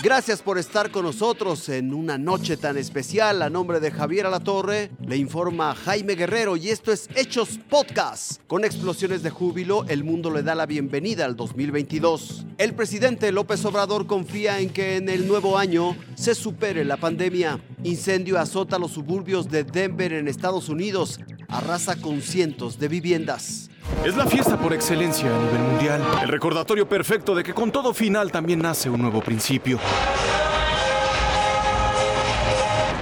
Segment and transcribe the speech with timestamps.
[0.00, 3.42] Gracias por estar con nosotros en una noche tan especial.
[3.42, 8.40] A nombre de Javier Alatorre, le informa Jaime Guerrero y esto es Hechos Podcast.
[8.46, 12.46] Con explosiones de júbilo, el mundo le da la bienvenida al 2022.
[12.58, 17.60] El presidente López Obrador confía en que en el nuevo año se supere la pandemia.
[17.82, 21.18] Incendio azota los suburbios de Denver en Estados Unidos,
[21.48, 23.70] arrasa con cientos de viviendas.
[24.04, 26.02] Es la fiesta por excelencia a nivel mundial.
[26.22, 29.78] El recordatorio perfecto de que con todo final también nace un nuevo principio.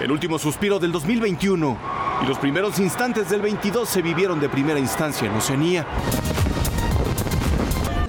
[0.01, 1.79] El último suspiro del 2021
[2.23, 5.85] y los primeros instantes del 22 se vivieron de primera instancia en Oceanía.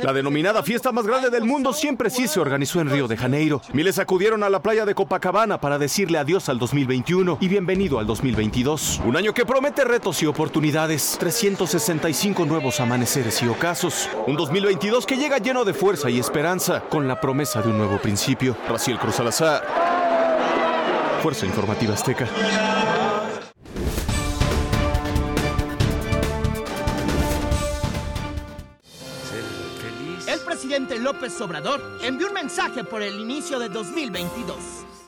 [0.08, 3.62] La denominada fiesta más grande del mundo siempre sí se organizó en Río de Janeiro.
[3.74, 8.08] Miles acudieron a la playa de Copacabana para decirle adiós al 2021 y bienvenido al
[8.08, 9.02] 2022.
[9.04, 11.18] Un año que promete retos y oportunidades.
[11.20, 14.08] 365 nuevos amaneceres y ocasos.
[14.28, 17.98] Un 2022 que llega lleno de fuerza y esperanza con la promesa de un nuevo
[17.98, 18.56] principio.
[18.70, 19.62] Raciel Cruz Salazar.
[21.22, 22.30] Fuerza Informativa Azteca.
[30.58, 34.58] Presidente López Obrador envió un mensaje por el inicio de 2022.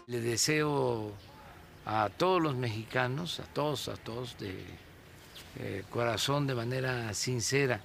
[0.06, 1.12] Le deseo
[1.88, 4.64] a todos los mexicanos, a todos, a todos de
[5.58, 7.82] eh, corazón, de manera sincera,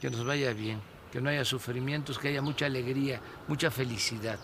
[0.00, 0.80] que nos vaya bien,
[1.12, 4.40] que no haya sufrimientos, que haya mucha alegría, mucha felicidad.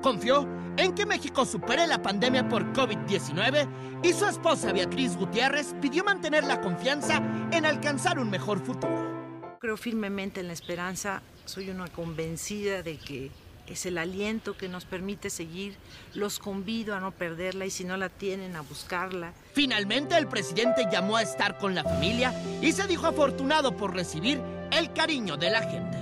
[0.00, 6.04] Confió en que México supere la pandemia por COVID-19 y su esposa Beatriz Gutiérrez pidió
[6.04, 7.20] mantener la confianza
[7.52, 9.15] en alcanzar un mejor futuro.
[9.60, 13.30] Creo firmemente en la esperanza, soy una convencida de que
[13.66, 15.76] es el aliento que nos permite seguir.
[16.14, 19.32] Los convido a no perderla y si no la tienen, a buscarla.
[19.54, 24.40] Finalmente el presidente llamó a estar con la familia y se dijo afortunado por recibir
[24.70, 25.98] el cariño de la gente.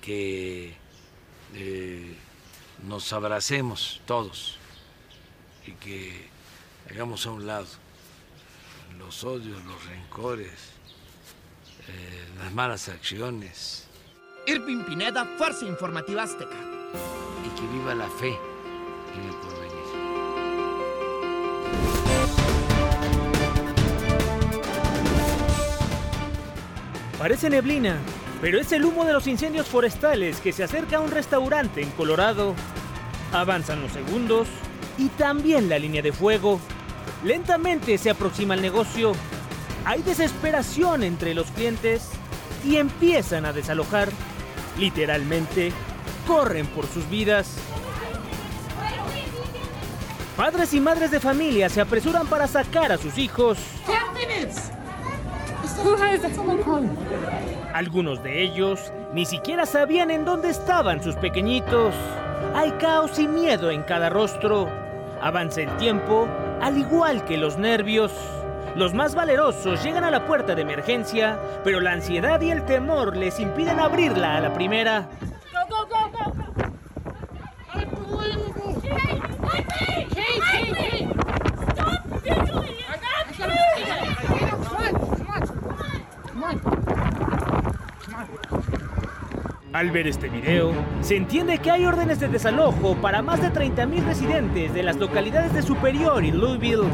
[0.00, 0.74] Que
[1.54, 2.14] eh,
[2.86, 4.58] nos abracemos todos
[5.66, 6.28] y que
[6.90, 7.66] hagamos a un lado
[8.98, 10.52] los odios, los rencores,
[11.88, 13.84] eh, las malas acciones
[14.46, 16.56] Irving Pineda, Fuerza Informativa Azteca.
[17.44, 19.74] y que viva la fe en el porvenir.
[27.18, 27.96] Parece neblina,
[28.42, 31.90] pero es el humo de los incendios forestales que se acerca a un restaurante en
[31.92, 32.54] Colorado.
[33.32, 34.46] Avanzan los segundos
[34.98, 36.60] y también la línea de fuego.
[37.24, 39.12] Lentamente se aproxima el negocio.
[39.86, 42.10] Hay desesperación entre los clientes
[42.64, 44.08] y empiezan a desalojar.
[44.78, 45.72] Literalmente,
[46.26, 47.56] corren por sus vidas.
[50.36, 53.58] Padres y madres de familia se apresuran para sacar a sus hijos.
[57.72, 61.94] Algunos de ellos ni siquiera sabían en dónde estaban sus pequeñitos.
[62.54, 64.68] Hay caos y miedo en cada rostro.
[65.20, 66.28] Avanza el tiempo,
[66.60, 68.12] al igual que los nervios.
[68.76, 73.16] Los más valerosos llegan a la puerta de emergencia, pero la ansiedad y el temor
[73.16, 75.08] les impiden abrirla a la primera.
[89.72, 94.04] Al ver este video, se entiende que hay órdenes de desalojo para más de 30.000
[94.04, 96.88] residentes de las localidades de Superior y Louisville.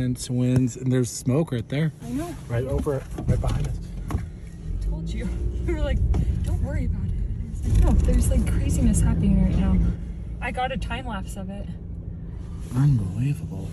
[0.00, 1.92] Tense winds, and there's smoke right there.
[2.02, 2.34] I know.
[2.48, 3.76] Right over, right behind us.
[4.10, 5.28] I Told you.
[5.66, 5.98] We were like,
[6.42, 7.68] don't worry about it.
[7.68, 9.76] Like, no, there's like craziness happening right now.
[10.40, 11.66] I got a time lapse of it.
[12.74, 13.68] Unbelievable.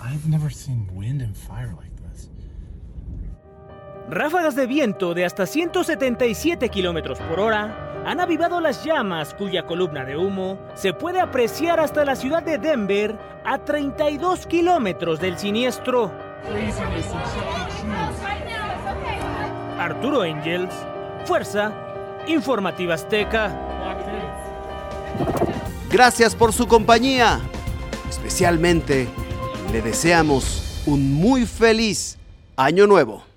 [0.00, 2.30] I've never seen wind and fire like this.
[4.08, 10.04] Ráfagas de viento de hasta 177 kilómetros por hora han avivado las llamas cuya columna
[10.04, 16.12] de humo se puede apreciar hasta la ciudad de Denver a 32 kilómetros del siniestro.
[19.78, 20.72] Arturo Angels,
[21.24, 21.72] Fuerza
[22.26, 23.54] Informativa Azteca.
[25.90, 27.40] Gracias por su compañía.
[28.08, 29.08] Especialmente
[29.72, 32.18] le deseamos un muy feliz
[32.56, 33.33] año nuevo.